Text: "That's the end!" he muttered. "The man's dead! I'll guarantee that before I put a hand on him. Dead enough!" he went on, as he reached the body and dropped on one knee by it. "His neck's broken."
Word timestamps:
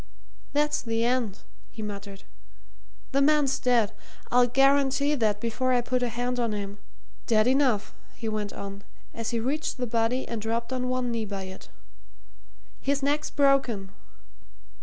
"That's 0.51 0.81
the 0.81 1.03
end!" 1.05 1.43
he 1.69 1.83
muttered. 1.83 2.23
"The 3.11 3.21
man's 3.21 3.59
dead! 3.59 3.91
I'll 4.31 4.47
guarantee 4.47 5.13
that 5.13 5.39
before 5.39 5.73
I 5.73 5.81
put 5.81 6.01
a 6.01 6.09
hand 6.09 6.39
on 6.39 6.53
him. 6.53 6.79
Dead 7.27 7.45
enough!" 7.45 7.93
he 8.15 8.27
went 8.27 8.51
on, 8.51 8.83
as 9.13 9.29
he 9.29 9.39
reached 9.39 9.77
the 9.77 9.85
body 9.85 10.27
and 10.27 10.41
dropped 10.41 10.73
on 10.73 10.89
one 10.89 11.11
knee 11.11 11.25
by 11.25 11.43
it. 11.43 11.69
"His 12.79 13.03
neck's 13.03 13.29
broken." 13.29 13.91